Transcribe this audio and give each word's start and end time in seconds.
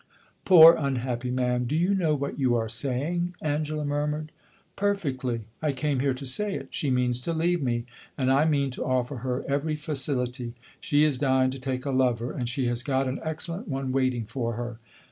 "Poor, 0.45 0.75
unhappy 0.79 1.29
man, 1.29 1.65
do 1.65 1.75
you 1.75 1.93
know 1.93 2.15
what 2.15 2.39
you 2.39 2.55
are 2.55 2.67
saying?" 2.67 3.35
Angela 3.39 3.85
murmured. 3.85 4.31
"Perfectly. 4.75 5.41
I 5.61 5.73
came 5.73 5.99
here 5.99 6.15
to 6.15 6.25
say 6.25 6.55
it. 6.55 6.69
She 6.71 6.89
means 6.89 7.21
to 7.21 7.33
leave 7.33 7.61
me, 7.61 7.85
and 8.17 8.31
I 8.31 8.45
mean 8.45 8.71
to 8.71 8.83
offer 8.83 9.17
her 9.17 9.45
every 9.47 9.75
facility. 9.75 10.55
She 10.79 11.03
is 11.03 11.19
dying 11.19 11.51
to 11.51 11.59
take 11.59 11.85
a 11.85 11.91
lover, 11.91 12.31
and 12.31 12.49
she 12.49 12.65
has 12.65 12.81
got 12.81 13.07
an 13.07 13.19
excellent 13.21 13.67
one 13.67 13.91
waiting 13.91 14.25
for 14.25 14.53
her. 14.53 14.79